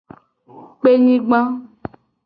Kpenyigba. 0.79 1.39